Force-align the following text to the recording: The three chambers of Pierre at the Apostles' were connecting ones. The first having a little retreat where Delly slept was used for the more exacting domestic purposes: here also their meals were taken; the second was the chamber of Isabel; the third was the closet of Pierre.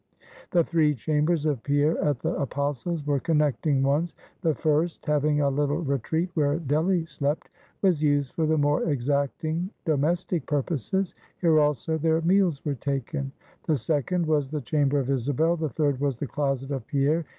The 0.49 0.63
three 0.63 0.95
chambers 0.95 1.45
of 1.45 1.61
Pierre 1.61 1.95
at 2.03 2.21
the 2.21 2.33
Apostles' 2.33 3.05
were 3.05 3.19
connecting 3.19 3.83
ones. 3.83 4.15
The 4.41 4.55
first 4.55 5.05
having 5.05 5.41
a 5.41 5.49
little 5.51 5.77
retreat 5.77 6.31
where 6.33 6.57
Delly 6.57 7.05
slept 7.07 7.51
was 7.83 8.01
used 8.01 8.33
for 8.33 8.47
the 8.47 8.57
more 8.57 8.89
exacting 8.89 9.69
domestic 9.85 10.47
purposes: 10.47 11.13
here 11.39 11.59
also 11.59 11.99
their 11.99 12.19
meals 12.21 12.65
were 12.65 12.73
taken; 12.73 13.31
the 13.67 13.75
second 13.75 14.25
was 14.25 14.49
the 14.49 14.61
chamber 14.61 14.97
of 14.97 15.11
Isabel; 15.11 15.55
the 15.55 15.69
third 15.69 15.99
was 15.99 16.17
the 16.17 16.25
closet 16.25 16.71
of 16.71 16.87
Pierre. 16.87 17.23